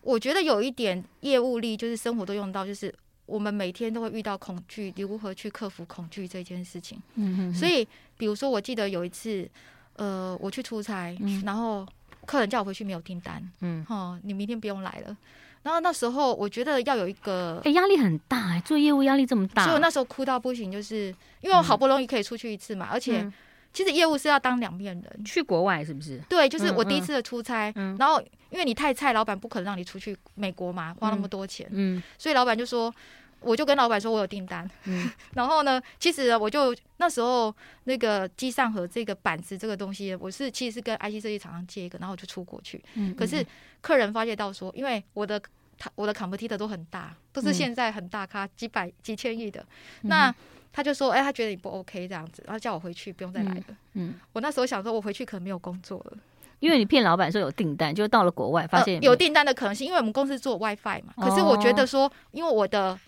[0.04, 7.00] 我觉得有一点业务力，就是生活都用到，就是我们每天都会遇到恐惧，如何去克服恐惧这件事情。
[7.14, 7.54] 嗯哼哼。
[7.54, 7.88] 所以，
[8.18, 9.48] 比如说，我记得有一次，
[9.96, 11.86] 呃，我去出差，嗯、然后
[12.26, 15.16] 客人叫我回去没有订单，嗯，哦，你明天不用来了。
[15.62, 23.32] 然后那时候我觉得要有一个，哎，压力很大哎，做业务压力这么大，所以我那时候哭到不行，就是因为我好不容易可以出去一次嘛，嗯、而且。
[23.74, 26.18] 其实业务是要当两面人，去国外是不是？
[26.28, 27.94] 对，就是我第一次的出差，嗯。
[27.94, 32.94] 嗯、然后因为你太菜，老板不可能让你出去美国嘛，花那么多钱，嗯，嗯所以老板就说，
[33.40, 43.44] 我就跟老板说我有订单，嗯， 然后呢，其实我就那时候那个机上盒这个板子这个东西，我是其实是跟 IC 设计厂商借一个，然后我就出国去，嗯，可是
[43.80, 45.42] 客人发现到说，因为我的
[45.76, 49.60] 他我的 competitor 都很大，都是现在很大咖，几百几千亿的，
[50.02, 50.34] 嗯、那。
[50.76, 53.64] 他就说：“哎、欸，他觉得你不 OK 这样子，然后叫我回去，不用再来了。
[53.92, 56.18] 嗯”嗯，我那时候想说，我回去可能没有工作了，
[56.58, 61.14] 因为你骗老板说有订单，就到了国外发现有订单的可能性，因为我们公司做 WiFi 嘛。
[61.16, 62.98] 可是我觉得说，因为我的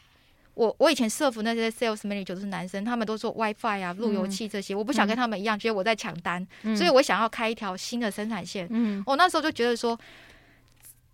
[0.54, 8.68] 我我以前设服那些 sales manager 都是男生，他们都做 WiFi 啊、路由器这些，嗯、我不想跟他们一样，觉得我在抢单，嗯、所以我想要开一条新的生产线。
[8.70, 9.98] 嗯，我那时候就觉得说，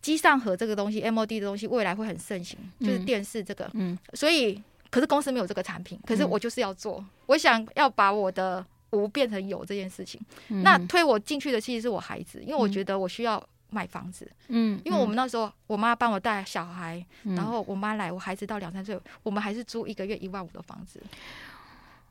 [0.03, 3.71] 机上盒这个东西，MOD 的东西，未来会很盛行，就是电视这个。
[3.73, 4.63] 嗯，所以。
[4.93, 10.21] 可是公司没有这个产品，可是我就是要做，嗯、我想要把我的无变成有这件事情。
[10.49, 14.31] 嗯、那推我进去的其实是我孩子，因为我觉得我需要买房子。
[14.49, 21.01] 嗯，因为我们那时候我妈帮我带小孩，嗯、然后我妈来，我孩子到两三岁，我们还是租一个月一万五的房子。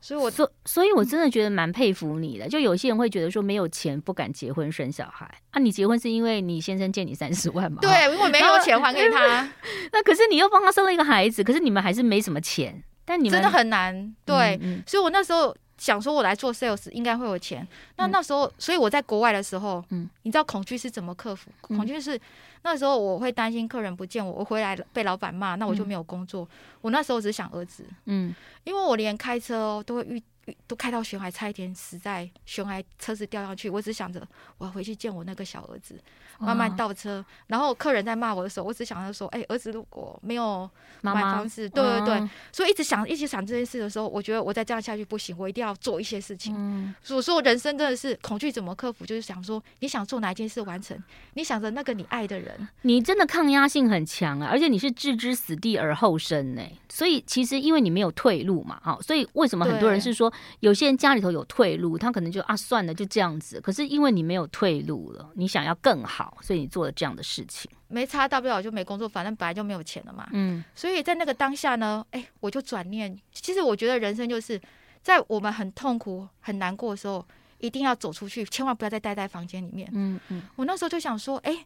[0.02, 2.48] 所以我，我所所以，我真的觉得蛮佩服你的。
[2.48, 7.78] 就有些人会觉得说没有钱不敢结婚生小孩啊，你结婚是因为你先生借你三十万吗？
[7.80, 9.48] 对，因为没有钱还给他。
[9.92, 12.82] 那可是你又帮他生了一个孩子，可是你们还是没什么钱。
[13.04, 14.56] 但你们真的很难，对。
[14.60, 17.66] 嗯嗯、所以我那时候想说，我来做 sales 应该会有钱。
[17.96, 21.50] 那那时候，所以我在国外的时候，嗯，你知道恐惧是怎么克服？
[21.60, 22.16] 恐惧是
[22.62, 26.44] 那时候我会担心客人不见我，我回来被老板骂，那我就没有工作。
[26.44, 26.48] 嗯、
[26.82, 28.32] 我那时候只想儿子，嗯。
[28.62, 33.68] 因为我连开车哦都会遇遇都开到悬崖，差一点死在悬崖，车子掉下去。
[33.68, 34.24] 我只想着
[34.58, 35.98] 我要回去见我那个小儿子，
[36.38, 37.18] 慢慢倒车。
[37.18, 42.14] 哦、然后客人在骂我的时候，我只想着说：“哎、欸，儿子如果没有买房子，妈妈对对对。
[42.20, 46.54] 哦”所以一直想一直想这件事的时候，我觉得我再这样下去不行，我一定要做一些事情。
[46.56, 50.96] 嗯、所以说人生真的是恐惧怎么克服，就是想说你想做哪一件事完成，
[51.34, 56.62] 你想着那个你爱的人，你真的抗压性很强啊，而且你是置之死地而后生呢。
[56.88, 58.52] 所以其实因为你没有退路。
[58.52, 63.58] 路嘛，哈，所以为什么很多人是说，有些人家里头有退路，他可能就啊算了，就这样子。
[63.62, 70.28] 可是因为你没有退路了，你想要更好，所以你做了这样的事情，没差，大不了就没工作，反正本来就没有钱了嘛。
[70.32, 73.18] 嗯，所以在那个当下呢，哎，我就转念。
[73.32, 74.60] 其实我觉得人生就是
[75.02, 77.24] 在我们很痛苦、很难过的时候，
[77.58, 79.88] 一定要走出去，千万不要再待在房间里面。
[79.92, 81.64] 嗯嗯，我那时候就想说，哎。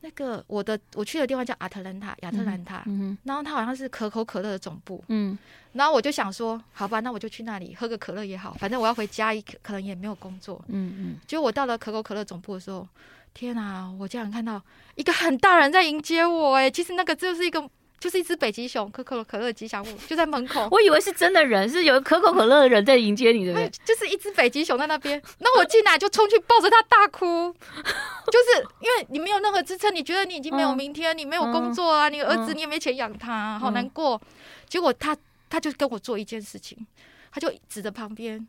[0.00, 5.38] 那个我的我去的地方叫亚特兰大，亚特兰大，嗯嗯、然后它好像是可口可乐的总部，嗯，
[5.72, 9.30] 然后我就想说，好吧，那我就去那里喝个可乐也好，反正我要回家，
[9.62, 11.16] 可能也没有工作，嗯嗯。
[11.26, 12.86] 结果我到了可口可乐总部的时候，
[13.34, 14.62] 天啊，我竟然看到
[14.94, 17.68] 一个很大人在迎接我，哎，其实那个就是一个
[17.98, 20.68] 就是一只北极熊，可口可乐吉祥物就在门口。
[20.72, 23.68] 我以为是真的人，是有可口可乐的人在迎接你，对不对？
[23.84, 27.52] 就是一只北极熊在那边，那我进来就冲去抱着它大哭，
[28.30, 34.20] 就是因为你没有任何支撑，你觉得你已经没有明天，嗯、你没有工作啊，嗯、你儿子你也没钱养他，好难过。
[34.22, 34.28] 嗯、
[34.68, 35.16] 结果他
[35.50, 36.86] 他就跟我做一件事情，
[37.32, 38.46] 他就指着旁边，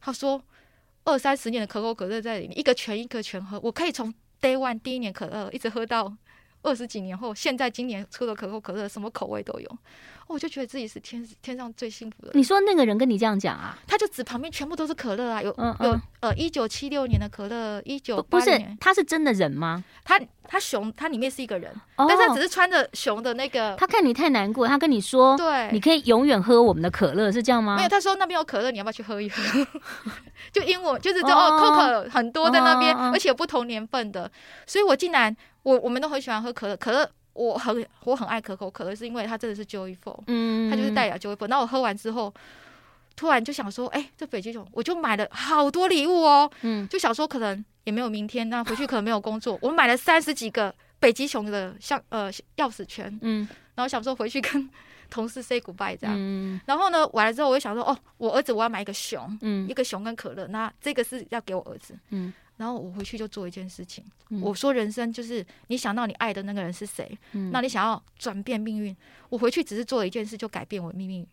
[0.00, 0.42] 他说
[1.04, 4.12] 二三十年的可口可乐在里面，一个全一个全喝，我可以从
[4.46, 6.16] day one 第一年可乐一直喝到。
[6.66, 9.78] 二十几年后，现在今年出的可口可乐，什么口味都有。
[10.28, 12.32] 我就觉得自己是天天上最幸福的。
[12.34, 13.78] 你说那个人跟你这样讲啊？
[13.86, 19.84] 他就指旁边全部都是可乐啊，有、嗯嗯、有呃，一九七六年的可乐，一九不是他是真的人吗？
[20.04, 23.76] 他他熊，他里面是一个人，哦、但是他只是穿着熊的那个。
[23.76, 27.76] 他看你太难过，他跟你说，对，你可以永远喝我们的可乐，是这样吗？
[27.76, 29.66] 没有，他说那边有可乐，你要不要去喝一喝？
[30.52, 34.28] 就因为我就是这哦，Coco 很多在那边，哦、而且有不同年份的，
[34.66, 35.34] 所以我竟然
[35.66, 37.10] 我我们都很喜欢喝可乐，可乐。
[37.32, 41.48] 我很我很爱可口可乐，是因为它真的是 Joyful，嗯，它就是代表 Joyful。
[41.48, 42.32] 那我喝完之后，
[43.14, 54.70] 突然就想说，哎、欸，这北极熊，我就买了好多礼物哦，嗯，就想说可能也没有明天，那回去可能没有工作，我买了三十几个北极熊的像呃钥匙圈，嗯，然后想说回去跟
[55.10, 62.32] 同事 say goodbye 这样，嗯，然后呢，完了之后我就想说，哦，我儿子我要买一个熊，嗯，一个熊跟可乐，那这个是要给我儿子，嗯。
[62.56, 68.96] 然后我回去就做一件事情，嗯、我说人生就是你想到你爱的那个人是谁，嗯、那你想要转变命运，
[69.28, 71.26] 我回去只是做了一件事就改变我的命运，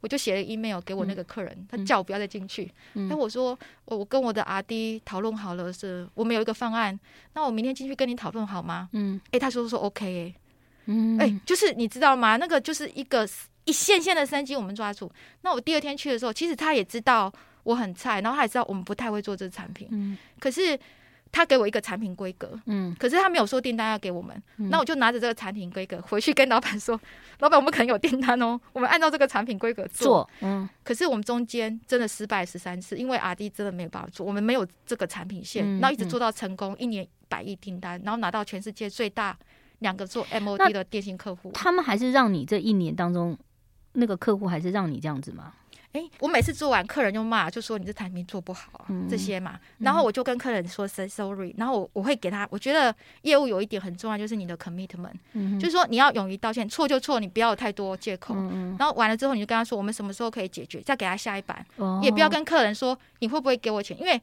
[0.00, 6.98] 我就写了 email 给我那个客人，嗯、他叫我不要再进去，那、嗯、我说我跟我的阿弟讨论好了是，我们有一个方案，
[7.34, 8.88] 那我明天进去跟你讨论好吗？
[8.92, 10.34] 嗯，哎，他说说 OK，哎、欸，
[10.86, 12.36] 嗯，哎，就是你知道吗？
[12.36, 13.24] 那个就是一个
[13.64, 15.08] 一线线的生机，我们抓住。
[15.42, 17.32] 那我第二天去的时候，其实他也知道。
[17.64, 20.78] 我很菜，然后他也知道我们不太会做这个产品，嗯，可是
[21.32, 26.98] 他给我一个产品规格，嗯，可是他没有说订单要给我们，嗯，那我就拿着这个产品规格回去跟老板说，
[27.40, 39.36] 老板，我们可能有订单哦，我们按照这个产品规格做，做，嗯，可是我们中间真的失败十三次，因为阿弟真的没有办法做，我们没有这个产品线，嗯，然后一直做到成功，一年百亿订单，然后拿到全世界最大
[39.80, 43.36] 两个做 MOD 的电信客户，他们还是让你这一年当中
[43.94, 45.52] 那个客户还是让你这样子吗？
[45.94, 49.58] 哎，我每次做完，客人就骂，就说你这产品做不好啊，嗯、这些嘛。
[49.78, 58.34] 然后我就跟客人说 say sorry，然后我我会给他，我觉得业务有一点很重要，就是你的 commitment，、嗯、就是说你要勇于道歉，错就错，你不要有太多借口。
[58.76, 61.64] 然后完了之后，你就跟他说，我们什么时候可以解决，再给他下一版。
[61.76, 64.20] 哦、也不要跟客人说你会不会给我钱，因为。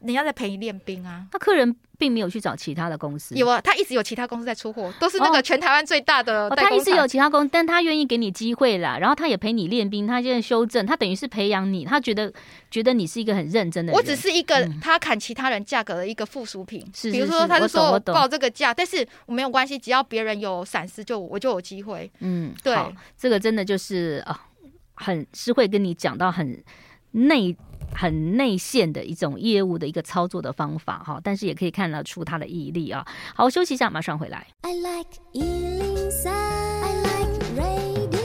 [0.00, 1.26] 人家在陪你练兵啊！
[1.32, 6.54] 那客人并没有去找其他的公司，有啊，他一直有其他公司在出货，都是那个全台湾最大的、哦哦。
[6.54, 12.32] 他一直有其他公司，但他愿意给你机会啦，然后他也陪你练兵，他现在修正，他等于是培养你，他觉得
[12.70, 13.96] 觉得你是一个很认真的人。
[13.96, 22.08] 我只是一个他砍其他人价格的一个附属品，是、嗯、比如说他就说我报这个价，但是我没有关系，只要别人有闪失，就我就有机会。
[22.20, 22.76] 嗯，对，
[23.18, 24.46] 这个真的就是啊，
[24.94, 26.62] 很是会跟你讲到很
[27.10, 27.56] 内。
[27.94, 33.06] 很内线的一种业务的一个操作的方法哈，但是也可以看得出他的毅力啊。
[33.34, 34.46] 好，我休息一下，马上回来。
[34.62, 38.18] I like 103, I like radio。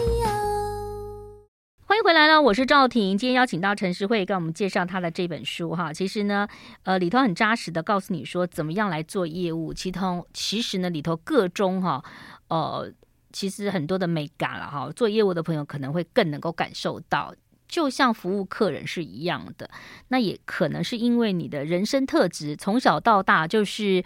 [1.86, 3.18] 欢迎回来了，我是赵婷。
[3.18, 5.94] 今天邀请到陈诗慧，跟我们介绍他的这本书哈。
[5.94, 6.48] 其实呢，
[6.84, 9.74] 呃，里头很扎实的告诉你说怎么样来做业务。
[9.74, 12.04] 其中其实呢，里头各中哈，
[12.48, 12.92] 呃，
[13.32, 14.92] 其实很多的美感了哈。
[14.96, 17.34] 做业务的朋友可能会更能够感受到。
[17.68, 19.70] 就像服务客人是一样的，
[20.10, 24.04] 那也可能是因为你的人生特质，从小到大就是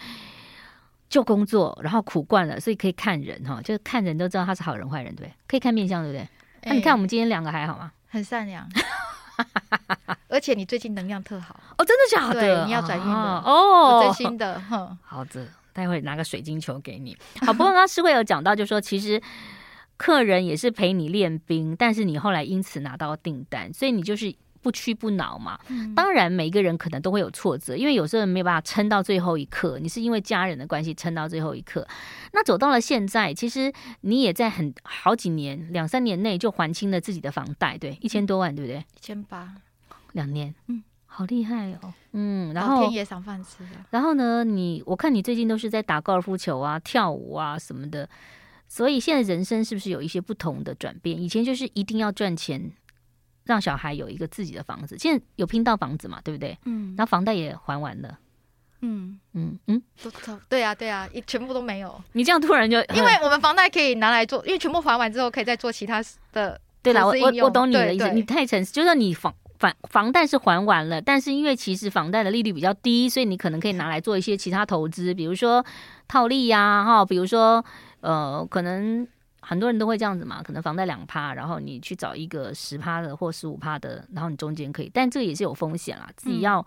[1.10, 6.30] 就工作，然后苦惯了，所以可以看人哈，就是看人都知道他是好人坏人，对不对，可以看面相，对不对？
[6.63, 7.91] 那、欸啊、你看我们今天两个还好吗？
[8.08, 8.65] 很善良，
[10.30, 12.39] 而且你最近能量特好哦，真的假的？
[12.39, 14.62] 对，你要转运的哦，真心的。
[14.70, 17.17] 哼，好的，待会拿个水晶球给你。
[17.41, 19.22] 好，不过刚刚诗慧有讲到，就说其实。
[19.97, 25.60] 客人也是陪你练兵，但是你后来因此拿到订单，所以你就是不屈不挠嘛。
[25.69, 29.79] 嗯、当然，每一个人可能都会有挫折，因为有时候没有办法撑到最后一刻。
[29.79, 31.88] 你是因为家人的关系撑到最后一刻。
[32.33, 38.77] 那走到了现在，其实你也在很好几年、两三年内就还清了自己的房贷，对，一千多万，对不对？
[38.77, 39.55] 一千八，
[40.12, 43.67] 两年，嗯，好厉害哦，嗯，然后天也赏饭吃。
[43.89, 48.07] 然后呢，你我看你最近都是在打高尔夫球啊、跳舞啊什么的。
[48.67, 51.19] 所以现在人生是不是有一些不同的转变？
[51.21, 52.71] 以前就是一定要赚钱，
[53.45, 54.97] 让小孩有一个自己的房子。
[54.99, 56.19] 现在有拼到房子嘛？
[56.21, 56.58] 对不对？
[56.65, 56.93] 嗯。
[56.97, 58.19] 然后房贷也还完了。
[58.82, 59.82] 嗯嗯嗯。
[60.03, 60.12] 都
[60.49, 62.03] 对啊对啊，全部都没有。
[62.12, 66.03] 你这样突然就，因为我们房贷可以拿来做，因为全部还完之后可以再做其他
[66.34, 66.60] 的。
[66.84, 68.10] 对啦，我我我懂你的意思。
[68.12, 75.65] 你太诚实，就是你房房房贷是还完了，但是因为其实房贷的利率比较低，所以你可能可以拿来做一些其他投资，比如说
[76.08, 77.63] 套利呀，哈，比如说。
[78.01, 79.07] 呃，可能
[79.41, 86.60] 很多人都会这样子嘛，可能房贷两趴，然后你去找一个十趴的或十五趴的，然后你中间可以，但这个也是有风险啦，自己要。
[86.60, 86.65] 嗯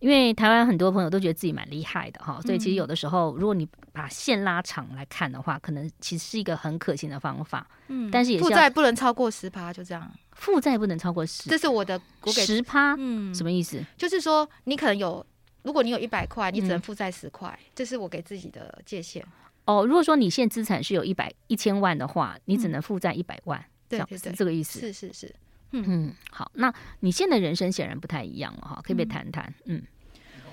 [0.00, 7.66] 因为台湾很多朋友都觉得自己蛮厉害的哈，所以其实有的时候，如果你把线拉长来看的话，可能其实是一个很可行的方法。
[7.88, 10.08] 嗯，但是也是负债不能超过十趴，就这样。
[10.34, 12.94] 负债不能超过十，这是我的十趴。
[12.96, 13.84] 嗯，什么意思？
[13.96, 15.26] 就是说你可能有，
[15.64, 19.26] 如果你有一百块，你只能负债十块，这是我给自己的界限。
[19.68, 24.80] 哦，如果说你现资产是有一百一千万的话，你只能负债一百万，对对对，这个意思。
[24.80, 25.34] 是是是。
[25.72, 25.84] 嗯。
[25.86, 29.52] 嗯，好，那你现在人生显然不太一样了哈，可以不可以谈谈？
[29.66, 29.82] 嗯，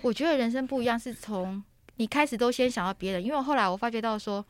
[0.01, 1.63] 我觉得人生不一样，是从
[1.95, 4.45] 你开始都先想到别人，因为后来我发觉到说，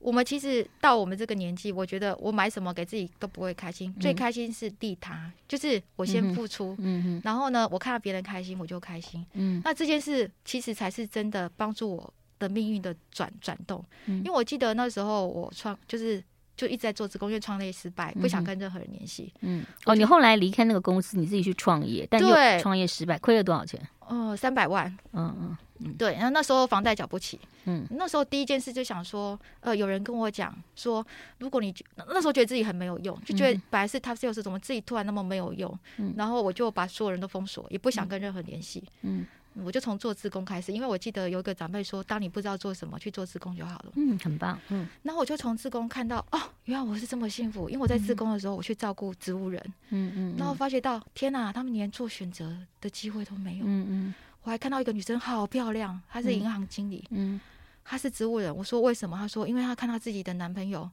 [0.00, 16.22] 我们其实到我们这个年纪，我觉得我买什么给自己都不会开心，最开心是利他，就是我先付出，嗯，然后呢，我看到别人开心，我就开心，嗯，那这件事其实才是真的帮助我的命运的转转动，因为我记得那时候我创就是。
[16.54, 19.32] 就一直在做职工，因为创业失败，不想跟任何人联系。
[19.40, 22.28] 嗯，哦，你后来离开那个公司，你自己去创业，但又
[22.60, 23.80] 创业失败，亏了多少钱？
[24.06, 24.86] 哦，三百万。
[25.12, 26.12] 嗯嗯嗯，对。
[26.12, 27.40] 然后那时候房贷缴不起。
[27.64, 31.04] 嗯，那时候第一件事就想说，呃，有人跟我讲说，
[31.38, 35.76] 如果你那时候觉得自己很没有用，就觉得本来是他是又是怎么自己突然那么没有用，
[36.16, 38.84] 然后我就把所有人都封锁，也不想跟任何人联系。
[39.00, 39.26] 嗯。
[39.54, 43.92] 我就从做自工开始，因为我记得有一个长辈说，当你不知道做什么，去做自工就好了。
[43.96, 44.58] 嗯，很棒。
[44.68, 49.62] 嗯，然后我就从自工看到，哦，原来我是这么幸福，因为我在自工的时候，我去照顾植物人。
[49.90, 50.34] 嗯嗯。
[50.38, 53.64] 然后发觉到，天哪，他们连做选择的机会都没有。
[53.66, 54.14] 嗯嗯。
[54.42, 57.04] 我还看到一个女生好漂亮，她是银行经理。
[57.10, 57.40] 嗯。
[57.84, 59.16] 她是植物人，我说为什么？
[59.18, 60.88] 她说，因为她看到自己的男朋友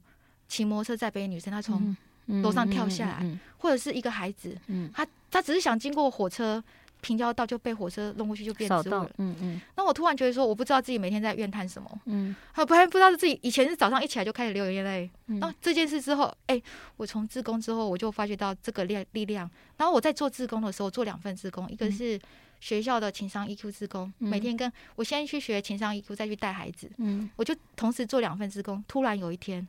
[0.48, 1.96] 骑摩托车载别的女生，她从
[2.26, 6.62] 楼上跳下来，或者是一个孩子，嗯，她她只是想经过火车。
[7.00, 9.10] 平交道就被火车弄过去，就变植物了。
[9.18, 9.60] 嗯嗯。
[9.76, 11.90] 那我突然觉得说，我不知道自己每天在怨叹什么。
[12.06, 12.34] 嗯。
[12.52, 15.10] 还不还不知道自己以前是早上一起来就开始流眼泪。
[15.26, 15.40] 嗯。
[15.40, 16.62] 然后这件事之后，哎、欸，
[16.96, 19.50] 我从自工之后，我就发觉到这个力力量。
[19.76, 22.20] 然后我在做自工的时候，做两份自工，一个是
[22.60, 26.90] 学校的情商 EQ 志工，嗯、每天跟我先去学情商 EQ，再去带孩子。
[26.98, 27.30] 嗯。
[27.36, 28.84] 我就同时做两份志工。
[28.86, 29.66] 突然有一天，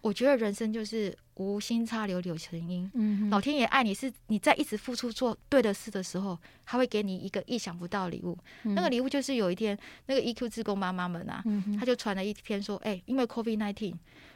[0.00, 1.16] 我觉得人生就是。
[1.38, 8.36] 无心插柳柳成荫，嗯、老天爷爱你是你在一直付出做对的事的时候，他会给你一个意想不到的礼物。
[8.64, 13.94] 嗯、那个礼物就是有一天，那个 EQ 志工妈妈们啊，嗯、他就传了一篇说，哎、欸，因为 COVID-19，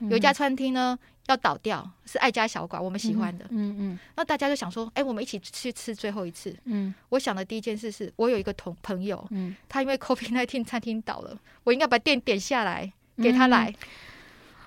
[0.08, 3.44] 有一家餐厅呢要倒掉，是爱家小馆，我们喜欢的。
[3.50, 6.56] 嗯嗯，那大家就想说，哎、欸，我们一起去吃最后一次。
[6.66, 13.70] 嗯，我想的第一件事是我有一个同朋友，嗯，他因为 COVID-19 餐厅倒了，我应该把店点下来给他来。
[13.70, 13.88] 嗯、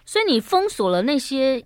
[0.05, 1.63] 所以你封锁了那些。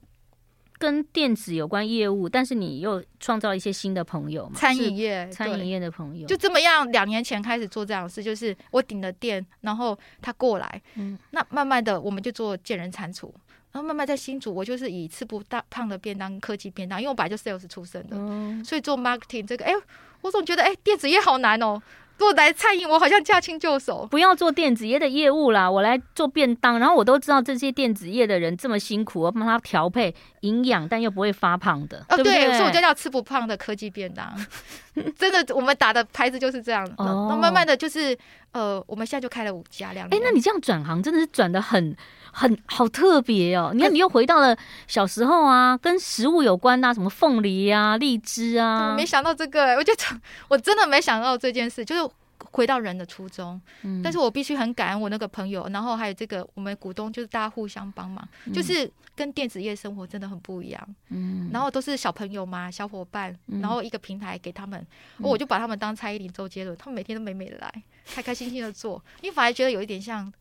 [0.80, 4.56] 跟电子有关业务，但是你又创造一些新的朋友嘛？
[4.56, 6.90] 餐饮业，餐饮业的朋友，就这么样。
[6.92, 13.34] 两年前开始做这样的事，就是我顶了店，然后他过来，嗯，那慢慢的我们就做见人餐厨，
[13.74, 19.74] 然后慢慢在新竹，我就是以吃不大胖的便当、科技便当，因为我本来就 sales 出身的，嗯，所以做 marketing 这个，哎，
[20.22, 21.82] 我总觉得哎，电子业好难哦。
[22.20, 24.06] 做来餐饮，我好像驾轻就熟。
[24.12, 26.78] 不要做电子业的业务啦，我来做便当。
[26.78, 32.06] 然后我都知道这些电子业的人这么辛苦，我帮他调配营养，但又不会发胖的。
[32.10, 34.32] 哦，对，对，所以我就叫吃不胖的科技便当。
[35.18, 36.86] 真的，我们打的牌子就是这样。
[36.98, 38.18] 哦，那慢慢的就是，
[38.52, 40.06] 呃，我们现在就开了五家两。
[40.10, 41.96] 哎，那你这样转行真的是转的很
[42.32, 43.72] 很好特别哦。
[43.74, 48.96] 你看，你又回到了小时候啊，跟食物有关啊，什么凤梨啊、荔枝啊。
[48.96, 52.14] 没想到这个，我觉得我真的没想到这件事，就是。
[52.52, 64.80] 回到人的初衷，嗯，但是我必须很感恩我那个朋友，然后还有这个我们股东，就是大家互相帮忙，嗯、就是跟电子业生活真的很不一样，嗯，然后都是小朋友嘛，小伙伴，然后一个平台给他们，
[65.18, 67.72] 嗯、我就把他们当蔡依林、周杰伦，他们每天都美美的来，
[68.06, 70.32] 开开心心的做，因为反而觉得有一点像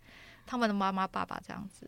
[0.48, 1.86] 他们的妈妈爸爸这样子，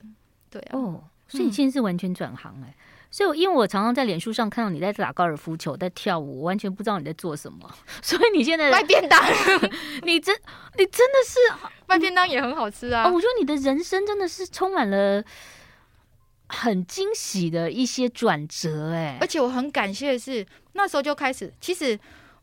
[0.50, 2.74] 对啊，哦，所以你现在是完全转行哎、欸。
[3.12, 7.68] 所以，因为我常常在脸书上看到你在打高尔夫球，在跳舞，我完全不知道你在做什么。
[8.02, 9.20] 所以你现在卖便当，
[10.04, 10.36] 你真
[10.76, 11.38] 你真的是
[11.88, 13.08] 卖便当也很好吃啊！
[13.08, 15.24] 哦，我觉得你的人生真的是充满了
[16.48, 21.98] 很惊喜的一些转折，哎，而且我很感谢的是那时候就开始，其实。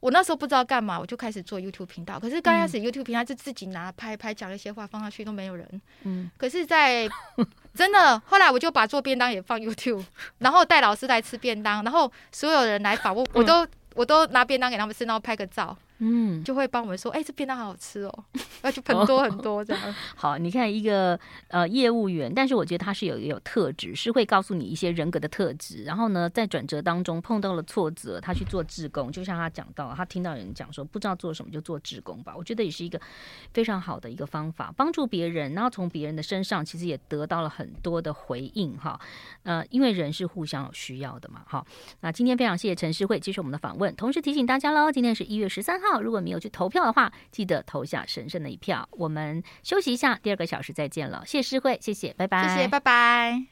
[0.08, 2.18] 我那时候不知道干嘛，我就开始做 YouTube 频道。
[2.18, 5.82] 可是刚开始 YouTube 频道就自己拿拍拍讲一些话放上去都没有人。
[6.04, 6.32] 嗯。
[6.38, 7.06] 可是，在
[7.76, 10.06] 真的后来我就把做便当也放 YouTube，
[10.38, 15.78] 然后带老师来吃便当，然后所有人来访问，我都我都拿便当给他们吃，然后拍个照。
[16.00, 18.24] 嗯，就会帮我们说，哎、欸，这便当好好吃哦，
[18.62, 19.96] 那就很多很多这样。
[20.16, 25.84] 好，你看一个呃业务员，但是我觉得他是有有特质，是会告诉你一些人格的特质。
[25.84, 32.34] 然后呢，在转折当中碰到了挫折，他去做志工，就像他讲到，他听到人讲说不知道做什么就做志工吧。
[32.38, 33.00] 我觉得也是一个
[33.54, 39.00] 非常好的一个方法，帮助别人，然后从别人的身上其实也得到了很多的回应哈。
[39.44, 41.42] 呃，因为人是互相有需要的嘛。
[41.48, 41.66] 哈，
[42.02, 48.88] 那今天非常谢谢陈诗慧接受我们的访问，同时提醒大家喽，今天是一月十三号，如果没有去投票的话，记得投下神圣的一票。
[48.92, 51.24] 我们休息一下，第二个小时再见了。
[51.26, 53.48] 谢谢诗慧，谢谢，拜拜，谢谢，拜拜。